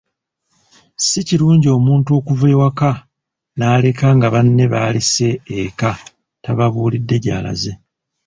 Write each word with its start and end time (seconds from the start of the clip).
Si 1.07 1.19
kirungi 1.27 1.67
omuntu 1.77 2.09
okuva 2.19 2.45
ewaka 2.53 2.89
n’aleka 3.57 4.07
nga 4.15 4.27
banne 4.33 4.63
b'alese 4.71 5.29
eka 5.61 5.91
tababuulidde 6.43 7.15
gy’alaze. 7.23 7.73